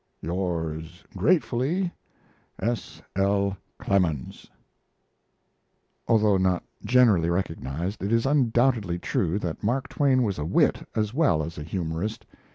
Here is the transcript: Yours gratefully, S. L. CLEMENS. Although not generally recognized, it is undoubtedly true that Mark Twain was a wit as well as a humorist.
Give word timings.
Yours 0.23 1.03
gratefully, 1.15 1.93
S. 2.59 3.03
L. 3.15 3.55
CLEMENS. 3.77 4.47
Although 6.07 6.37
not 6.37 6.63
generally 6.83 7.29
recognized, 7.29 8.01
it 8.03 8.11
is 8.11 8.25
undoubtedly 8.25 8.97
true 8.97 9.37
that 9.37 9.61
Mark 9.63 9.87
Twain 9.89 10.23
was 10.23 10.39
a 10.39 10.43
wit 10.45 10.87
as 10.95 11.13
well 11.13 11.43
as 11.43 11.59
a 11.59 11.63
humorist. 11.63 12.25